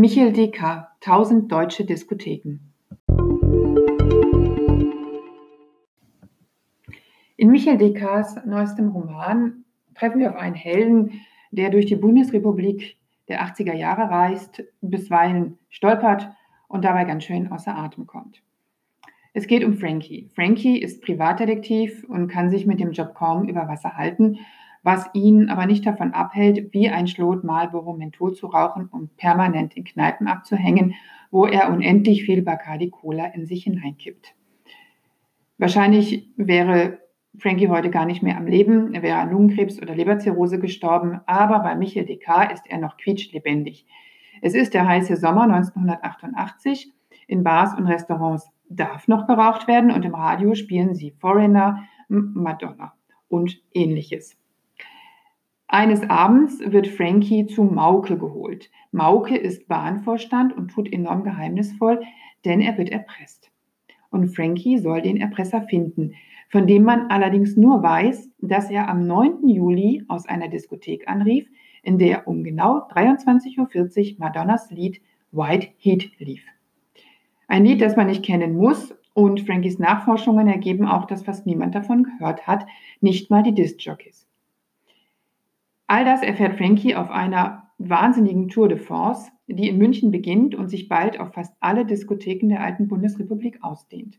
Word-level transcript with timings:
Michel 0.00 0.32
Descartes, 0.32 0.86
Tausend 1.00 1.50
deutsche 1.50 1.84
Diskotheken. 1.84 2.60
In 7.36 7.50
Michel 7.50 7.78
Descartes' 7.78 8.38
neuestem 8.46 8.90
Roman 8.90 9.64
treffen 9.96 10.20
wir 10.20 10.30
auf 10.30 10.36
einen 10.36 10.54
Helden, 10.54 11.20
der 11.50 11.70
durch 11.70 11.86
die 11.86 11.96
Bundesrepublik 11.96 12.96
der 13.26 13.42
80er 13.42 13.74
Jahre 13.74 14.08
reist, 14.08 14.62
bisweilen 14.80 15.58
stolpert 15.68 16.30
und 16.68 16.84
dabei 16.84 17.04
ganz 17.04 17.24
schön 17.24 17.50
außer 17.50 17.76
Atem 17.76 18.06
kommt. 18.06 18.40
Es 19.32 19.48
geht 19.48 19.64
um 19.64 19.78
Frankie. 19.78 20.30
Frankie 20.32 20.78
ist 20.80 21.02
Privatdetektiv 21.02 22.04
und 22.08 22.28
kann 22.28 22.50
sich 22.50 22.66
mit 22.66 22.78
dem 22.78 22.92
Job 22.92 23.16
kaum 23.16 23.48
über 23.48 23.66
Wasser 23.66 23.96
halten 23.96 24.38
was 24.88 25.04
ihn 25.12 25.50
aber 25.50 25.66
nicht 25.66 25.84
davon 25.84 26.14
abhält, 26.14 26.72
wie 26.72 26.88
ein 26.88 27.08
Schlot 27.08 27.44
Marlboro 27.44 27.92
Menthol 27.92 28.32
zu 28.32 28.46
rauchen 28.46 28.86
und 28.86 29.14
permanent 29.18 29.76
in 29.76 29.84
Kneipen 29.84 30.28
abzuhängen, 30.28 30.94
wo 31.30 31.44
er 31.44 31.70
unendlich 31.70 32.24
viel 32.24 32.40
Bacardi 32.40 32.88
Cola 32.88 33.26
in 33.26 33.44
sich 33.44 33.64
hineinkippt. 33.64 34.34
Wahrscheinlich 35.58 36.30
wäre 36.38 37.00
Frankie 37.36 37.68
heute 37.68 37.90
gar 37.90 38.06
nicht 38.06 38.22
mehr 38.22 38.38
am 38.38 38.46
Leben, 38.46 38.94
er 38.94 39.02
wäre 39.02 39.18
an 39.18 39.30
Lungenkrebs 39.30 39.78
oder 39.82 39.94
Leberzirrhose 39.94 40.58
gestorben, 40.58 41.20
aber 41.26 41.58
bei 41.58 41.74
Michel 41.74 42.06
Descartes 42.06 42.60
ist 42.60 42.70
er 42.70 42.78
noch 42.78 42.96
quietschlebendig. 42.96 43.84
Es 44.40 44.54
ist 44.54 44.72
der 44.72 44.88
heiße 44.88 45.16
Sommer 45.16 45.42
1988. 45.42 46.94
In 47.26 47.44
Bars 47.44 47.74
und 47.74 47.86
Restaurants 47.86 48.50
darf 48.70 49.06
noch 49.06 49.26
geraucht 49.26 49.68
werden 49.68 49.90
und 49.90 50.06
im 50.06 50.14
Radio 50.14 50.54
spielen 50.54 50.94
sie 50.94 51.10
Foreigner, 51.10 51.84
Madonna 52.08 52.94
und 53.28 53.60
ähnliches. 53.74 54.37
Eines 55.70 56.08
Abends 56.08 56.60
wird 56.64 56.86
Frankie 56.86 57.46
zu 57.46 57.62
Mauke 57.62 58.16
geholt. 58.16 58.70
Mauke 58.90 59.36
ist 59.36 59.68
Bahnvorstand 59.68 60.56
und 60.56 60.68
tut 60.68 60.90
enorm 60.90 61.24
geheimnisvoll, 61.24 62.00
denn 62.46 62.62
er 62.62 62.78
wird 62.78 62.88
erpresst. 62.88 63.50
Und 64.08 64.34
Frankie 64.34 64.78
soll 64.78 65.02
den 65.02 65.18
Erpresser 65.18 65.60
finden, 65.60 66.14
von 66.48 66.66
dem 66.66 66.84
man 66.84 67.10
allerdings 67.10 67.58
nur 67.58 67.82
weiß, 67.82 68.30
dass 68.40 68.70
er 68.70 68.88
am 68.88 69.06
9. 69.06 69.46
Juli 69.46 70.04
aus 70.08 70.26
einer 70.26 70.48
Diskothek 70.48 71.06
anrief, 71.06 71.46
in 71.82 71.98
der 71.98 72.26
um 72.26 72.44
genau 72.44 72.88
23.40 72.88 73.58
Uhr 73.58 74.16
Madonnas 74.18 74.70
Lied 74.70 75.02
White 75.32 75.68
Heat 75.76 76.10
lief. 76.18 76.46
Ein 77.46 77.66
Lied, 77.66 77.82
das 77.82 77.94
man 77.94 78.06
nicht 78.06 78.24
kennen 78.24 78.56
muss, 78.56 78.94
und 79.12 79.42
Frankies 79.42 79.78
Nachforschungen 79.78 80.48
ergeben 80.48 80.86
auch, 80.86 81.04
dass 81.04 81.24
fast 81.24 81.44
niemand 81.44 81.74
davon 81.74 82.04
gehört 82.04 82.46
hat, 82.46 82.64
nicht 83.02 83.30
mal 83.30 83.42
die 83.42 83.54
Disc-Jockeys. 83.54 84.27
All 85.88 86.04
das 86.04 86.22
erfährt 86.22 86.58
Frankie 86.58 86.94
auf 86.94 87.10
einer 87.10 87.70
wahnsinnigen 87.78 88.48
Tour 88.48 88.68
de 88.68 88.76
France, 88.76 89.30
die 89.46 89.68
in 89.68 89.78
München 89.78 90.10
beginnt 90.10 90.54
und 90.54 90.68
sich 90.68 90.86
bald 90.86 91.18
auf 91.18 91.32
fast 91.32 91.54
alle 91.60 91.86
Diskotheken 91.86 92.48
der 92.50 92.62
alten 92.62 92.88
Bundesrepublik 92.88 93.58
ausdehnt. 93.62 94.18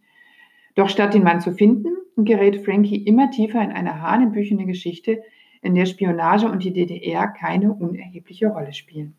Doch 0.74 0.90
statt 0.90 1.14
den 1.14 1.24
Mann 1.24 1.42
zu 1.42 1.52
finden, 1.52 1.90
gerät 2.18 2.66
Frankie 2.66 3.04
immer 3.04 3.30
tiefer 3.30 3.62
in 3.62 3.72
eine 3.72 4.02
hanebüchene 4.02 4.66
Geschichte, 4.66 5.22
in 5.62 5.76
der 5.76 5.86
Spionage 5.86 6.50
und 6.50 6.64
die 6.64 6.74
DDR 6.74 7.28
keine 7.28 7.72
unerhebliche 7.72 8.48
Rolle 8.48 8.74
spielen. 8.74 9.16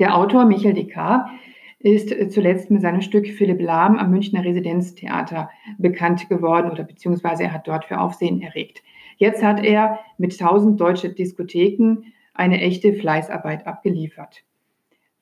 Der 0.00 0.16
Autor 0.16 0.44
Michael 0.44 0.74
Descartes 0.74 1.30
ist 1.78 2.32
zuletzt 2.32 2.70
mit 2.70 2.82
seinem 2.82 3.02
Stück 3.02 3.28
Philipp 3.28 3.60
Lahm 3.60 3.96
am 3.96 4.10
Münchner 4.10 4.44
Residenztheater 4.44 5.50
bekannt 5.78 6.28
geworden 6.28 6.70
oder 6.70 6.82
beziehungsweise 6.82 7.44
er 7.44 7.52
hat 7.52 7.68
dort 7.68 7.84
für 7.84 8.00
Aufsehen 8.00 8.42
erregt. 8.42 8.82
Jetzt 9.20 9.42
hat 9.42 9.62
er 9.62 9.98
mit 10.16 10.32
1000 10.32 10.80
deutsche 10.80 11.10
Diskotheken 11.10 12.04
eine 12.32 12.58
echte 12.62 12.94
Fleißarbeit 12.94 13.66
abgeliefert. 13.66 14.44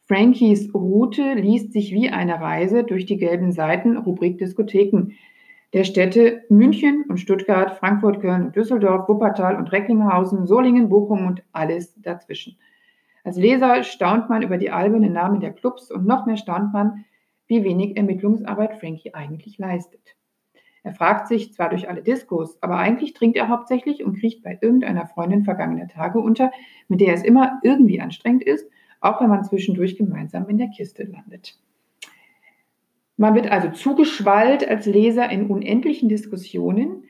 Frankies 0.04 0.72
Route 0.72 1.34
liest 1.34 1.72
sich 1.72 1.92
wie 1.92 2.08
eine 2.08 2.40
Reise 2.40 2.84
durch 2.84 3.06
die 3.06 3.16
gelben 3.16 3.50
Seiten 3.50 3.96
Rubrik 3.96 4.38
Diskotheken 4.38 5.14
der 5.72 5.82
Städte 5.82 6.44
München 6.48 7.06
und 7.08 7.18
Stuttgart, 7.18 7.72
Frankfurt, 7.72 8.20
Köln 8.20 8.46
und 8.46 8.56
Düsseldorf, 8.56 9.08
Wuppertal 9.08 9.56
und 9.56 9.72
Recklinghausen, 9.72 10.46
Solingen, 10.46 10.88
Bochum 10.88 11.26
und 11.26 11.42
alles 11.50 12.00
dazwischen. 12.00 12.56
Als 13.24 13.36
Leser 13.36 13.82
staunt 13.82 14.30
man 14.30 14.42
über 14.42 14.58
die 14.58 14.70
albernen 14.70 15.12
Namen 15.12 15.40
der 15.40 15.52
Clubs 15.52 15.90
und 15.90 16.06
noch 16.06 16.24
mehr 16.24 16.36
staunt 16.36 16.72
man, 16.72 17.04
wie 17.48 17.64
wenig 17.64 17.96
Ermittlungsarbeit 17.96 18.78
Frankie 18.78 19.12
eigentlich 19.12 19.58
leistet. 19.58 20.14
Er 20.82 20.92
fragt 20.94 21.28
sich 21.28 21.52
zwar 21.52 21.70
durch 21.70 21.88
alle 21.88 22.02
Diskos, 22.02 22.62
aber 22.62 22.78
eigentlich 22.78 23.12
trinkt 23.12 23.36
er 23.36 23.48
hauptsächlich 23.48 24.04
und 24.04 24.18
kriecht 24.18 24.42
bei 24.42 24.58
irgendeiner 24.60 25.06
Freundin 25.06 25.44
vergangener 25.44 25.88
Tage 25.88 26.18
unter, 26.20 26.50
mit 26.88 27.00
der 27.00 27.14
es 27.14 27.24
immer 27.24 27.60
irgendwie 27.62 28.00
anstrengend 28.00 28.44
ist, 28.44 28.70
auch 29.00 29.20
wenn 29.20 29.28
man 29.28 29.44
zwischendurch 29.44 29.96
gemeinsam 29.96 30.48
in 30.48 30.58
der 30.58 30.68
Kiste 30.68 31.04
landet. 31.04 31.58
Man 33.16 33.34
wird 33.34 33.50
also 33.50 33.70
zugeschwallt 33.70 34.66
als 34.66 34.86
Leser 34.86 35.28
in 35.28 35.48
unendlichen 35.48 36.08
Diskussionen. 36.08 37.04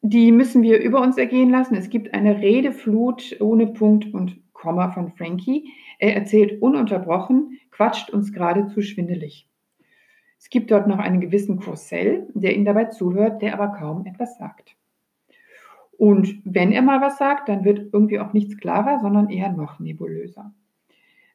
Die 0.00 0.32
müssen 0.32 0.62
wir 0.62 0.80
über 0.80 1.02
uns 1.02 1.18
ergehen 1.18 1.50
lassen. 1.50 1.74
Es 1.74 1.90
gibt 1.90 2.14
eine 2.14 2.40
Redeflut 2.40 3.36
ohne 3.40 3.66
Punkt 3.66 4.14
und 4.14 4.40
Komma 4.54 4.90
von 4.90 5.10
Frankie. 5.10 5.68
Er 5.98 6.16
erzählt 6.16 6.62
ununterbrochen, 6.62 7.58
quatscht 7.70 8.08
uns 8.10 8.32
geradezu 8.32 8.80
schwindelig. 8.80 9.48
Es 10.38 10.50
gibt 10.50 10.70
dort 10.70 10.86
noch 10.86 10.98
einen 10.98 11.20
gewissen 11.20 11.58
Coursel, 11.58 12.28
der 12.34 12.54
ihm 12.54 12.64
dabei 12.64 12.86
zuhört, 12.86 13.42
der 13.42 13.54
aber 13.54 13.68
kaum 13.68 14.06
etwas 14.06 14.38
sagt. 14.38 14.76
Und 15.98 16.42
wenn 16.44 16.72
er 16.72 16.82
mal 16.82 17.00
was 17.00 17.18
sagt, 17.18 17.48
dann 17.48 17.64
wird 17.64 17.88
irgendwie 17.92 18.20
auch 18.20 18.32
nichts 18.32 18.58
klarer, 18.58 19.00
sondern 19.00 19.30
eher 19.30 19.50
noch 19.50 19.80
nebulöser. 19.80 20.52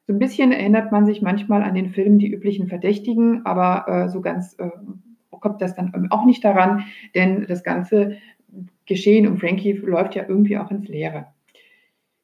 So 0.06 0.12
ein 0.12 0.18
bisschen 0.18 0.52
erinnert 0.52 0.92
man 0.92 1.06
sich 1.06 1.22
manchmal 1.22 1.62
an 1.62 1.74
den 1.74 1.90
Film 1.90 2.18
Die 2.18 2.32
üblichen 2.32 2.68
Verdächtigen, 2.68 3.44
aber 3.44 3.86
äh, 3.88 4.08
so 4.08 4.20
ganz 4.20 4.56
äh, 4.58 4.70
kommt 5.30 5.60
das 5.60 5.74
dann 5.74 6.10
auch 6.10 6.24
nicht 6.24 6.44
daran, 6.44 6.84
denn 7.14 7.46
das 7.46 7.64
ganze 7.64 8.18
Geschehen 8.86 9.26
um 9.26 9.38
Frankie 9.38 9.72
läuft 9.72 10.14
ja 10.14 10.24
irgendwie 10.28 10.58
auch 10.58 10.70
ins 10.70 10.88
Leere. 10.88 11.26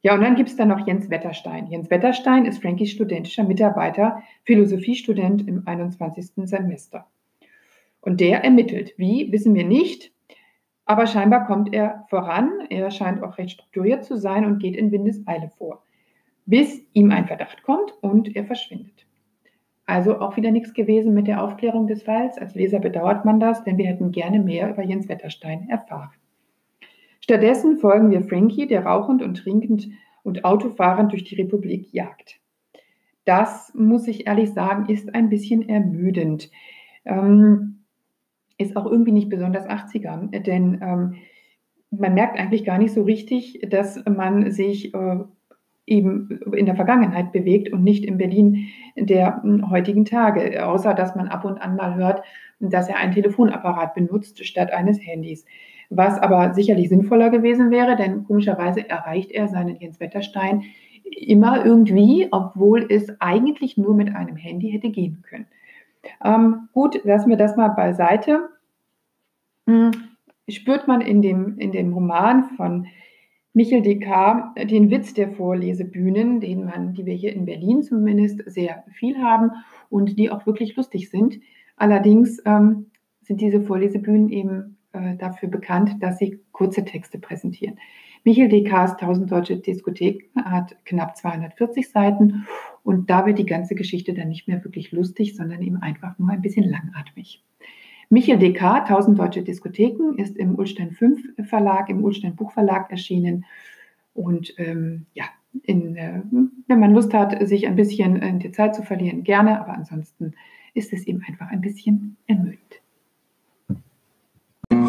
Ja, 0.08 0.14
und 0.14 0.22
dann 0.22 0.36
gibt 0.36 0.48
es 0.48 0.56
dann 0.56 0.69
noch 0.69 0.86
Jens 0.86 1.10
Wetterstein. 1.10 1.66
Jens 1.66 1.91
Wetterstein 1.91 2.46
ist 2.46 2.62
Frankies 2.62 2.92
studentischer 2.92 3.44
Mitarbeiter, 3.44 4.22
Philosophiestudent 4.44 5.46
im 5.46 5.69
21. 5.69 6.48
Semester. 6.48 7.06
Und 8.00 8.18
der 8.18 8.42
ermittelt. 8.42 8.94
Wie, 8.97 9.30
wissen 9.32 9.54
wir 9.54 9.66
nicht. 9.66 10.10
Aber 10.86 11.06
scheinbar 11.06 11.47
kommt 11.47 11.74
er 11.74 12.06
voran. 12.08 12.50
Er 12.70 12.91
scheint 12.91 13.22
auch 13.22 13.36
recht 13.36 13.50
strukturiert 13.50 14.02
zu 14.02 14.16
sein 14.16 14.47
und 14.47 14.60
geht 14.60 14.76
in 14.76 14.92
Windeseile 14.92 15.50
vor. 15.58 15.82
Bis 16.47 16.80
ihm 16.94 17.10
ein 17.10 17.26
Verdacht 17.26 17.62
kommt 17.62 17.92
und 18.00 18.34
er 18.34 18.47
verschwindet. 18.47 19.06
Also 19.84 20.22
auch 20.22 20.38
wieder 20.38 20.52
nichts 20.52 20.72
gewesen 20.72 21.12
mit 21.12 21.26
der 21.26 21.44
Aufklärung 21.44 21.86
des 21.86 22.02
Falls. 22.02 22.38
Als 22.38 22.54
Leser 22.54 22.78
bedauert 22.78 23.26
man 23.26 23.41
das, 23.41 23.62
denn 23.62 23.76
wir 23.76 23.84
hätten 23.84 24.10
gerne 24.10 24.41
mehr 24.41 24.70
über 24.70 24.82
Jens 24.82 25.06
Wetterstein 25.06 25.68
erfahren. 25.68 26.12
Stattdessen 27.28 27.77
folgen 27.77 28.11
wir 28.11 28.22
Frankie, 28.22 28.66
der 28.66 28.87
rauchend 28.87 29.22
und 29.22 29.34
trinkend 29.37 29.91
und 30.22 30.47
autofahrend 30.47 31.12
durch 31.12 31.25
die 31.25 31.34
Republik 31.34 31.93
jagt. 31.93 32.41
Das, 33.27 33.71
muss 33.75 34.09
ich 34.09 34.27
ehrlich 34.27 34.55
sagen, 34.55 34.87
ist 34.89 35.15
ein 35.15 35.28
bisschen 35.28 35.69
ermüdend. 35.69 36.50
Ähm, 37.05 37.84
ist 38.56 38.78
auch 38.78 38.87
irgendwie 38.87 39.12
nicht 39.12 39.28
besonders 39.28 39.69
80er, 39.69 40.41
denn 40.41 40.81
ähm, 40.81 41.16
man 41.91 42.15
merkt 42.15 42.39
eigentlich 42.39 42.65
gar 42.65 42.78
nicht 42.78 42.94
so 42.94 43.03
richtig, 43.03 43.60
dass 43.69 44.03
man 44.06 44.50
sich 44.50 44.95
äh, 44.95 45.19
eben 45.84 46.41
in 46.55 46.65
der 46.65 46.77
Vergangenheit 46.77 47.33
bewegt 47.33 47.75
und 47.75 47.84
nicht 47.84 48.06
in 48.06 48.16
Berlin 48.16 48.69
der 48.97 49.43
hm, 49.43 49.69
heutigen 49.69 50.06
Tage, 50.06 50.66
außer 50.66 50.95
dass 50.95 51.15
man 51.15 51.28
ab 51.28 51.45
und 51.45 51.59
an 51.59 51.77
mal 51.77 51.95
hört, 51.95 52.22
dass 52.59 52.89
er 52.89 52.97
einen 52.97 53.12
Telefonapparat 53.12 53.93
benutzt 53.95 54.47
statt 54.47 54.72
eines 54.72 54.99
Handys 55.06 55.45
was 55.91 56.19
aber 56.19 56.54
sicherlich 56.54 56.88
sinnvoller 56.88 57.31
gewesen 57.31 57.71
wäre, 57.71 57.97
denn 57.97 58.25
komischerweise 58.25 58.88
erreicht 58.88 59.32
er 59.32 59.49
seinen 59.49 59.76
Jens 59.76 60.00
Wetterstein 60.00 60.65
immer 61.04 61.65
irgendwie, 61.65 62.28
obwohl 62.30 62.86
es 62.91 63.09
eigentlich 63.21 63.77
nur 63.78 63.95
mit 63.95 64.15
einem 64.15 64.36
Handy 64.36 64.71
hätte 64.71 64.91
gehen 64.91 65.22
können. 65.28 65.47
Ähm, 66.24 66.68
gut, 66.72 67.03
lassen 67.04 67.30
wir 67.30 67.36
das 67.36 67.57
mal 67.57 67.68
beiseite. 67.68 68.51
Hm, 69.66 69.91
spürt 70.48 70.89
man 70.89 71.01
in 71.01 71.22
dem, 71.22 71.59
in 71.59 71.72
dem 71.72 71.92
Roman 71.92 72.45
von 72.57 72.86
Michel 73.54 73.83
Descartes 73.83 74.68
den 74.68 74.91
Witz 74.91 75.15
der 75.15 75.33
Vorlesebühnen, 75.33 76.41
den 76.41 76.65
man, 76.65 76.95
die 76.95 77.07
wir 77.07 77.15
hier 77.15 77.33
in 77.33 77.47
Berlin 77.47 77.83
zumindest 77.83 78.42
sehr 78.47 78.84
viel 78.92 79.18
haben 79.18 79.51
und 79.91 80.18
die 80.18 80.30
auch 80.30 80.47
wirklich 80.47 80.77
lustig 80.77 81.10
sind. 81.10 81.41
Allerdings 81.77 82.41
ähm, 82.45 82.86
sind 83.22 83.41
diese 83.41 83.60
Vorlesebühnen 83.60 84.28
eben 84.30 84.78
äh, 84.92 85.16
dafür 85.16 85.48
bekannt, 85.48 86.02
dass 86.02 86.18
sie 86.18 86.40
kurze 86.52 86.84
Texte 86.84 87.18
präsentieren. 87.18 87.78
Michael 88.24 88.48
Descartes 88.48 88.96
1000 89.00 89.30
deutsche 89.30 89.56
Diskotheken 89.56 90.44
hat 90.44 90.76
knapp 90.84 91.16
240 91.16 91.88
Seiten 91.88 92.46
und 92.82 93.08
da 93.08 93.26
wird 93.26 93.38
die 93.38 93.46
ganze 93.46 93.74
Geschichte 93.74 94.12
dann 94.12 94.28
nicht 94.28 94.48
mehr 94.48 94.64
wirklich 94.64 94.92
lustig, 94.92 95.36
sondern 95.36 95.62
eben 95.62 95.76
einfach 95.76 96.18
nur 96.18 96.30
ein 96.30 96.42
bisschen 96.42 96.68
langatmig. 96.68 97.44
Michael 98.10 98.38
Descartes 98.38 98.90
1000 98.90 99.18
deutsche 99.18 99.42
Diskotheken 99.42 100.14
ist 100.16 100.36
im 100.36 100.58
Ulstein 100.58 100.92
5 100.92 101.46
Verlag, 101.48 101.90
im 101.90 102.02
Ulstein 102.02 102.36
Buchverlag 102.36 102.90
erschienen 102.90 103.44
und 104.14 104.54
ähm, 104.58 105.06
ja, 105.14 105.24
in, 105.62 105.96
äh, 105.96 106.22
wenn 106.66 106.80
man 106.80 106.92
Lust 106.92 107.14
hat, 107.14 107.46
sich 107.46 107.66
ein 107.66 107.76
bisschen 107.76 108.16
in 108.16 108.38
die 108.38 108.52
Zeit 108.52 108.74
zu 108.74 108.82
verlieren, 108.82 109.24
gerne, 109.24 109.60
aber 109.60 109.74
ansonsten 109.74 110.34
ist 110.74 110.92
es 110.92 111.06
eben 111.06 111.22
einfach 111.26 111.48
ein 111.48 111.60
bisschen 111.60 112.16
ermüdend. 112.26 112.82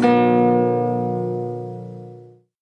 Música 0.00 0.69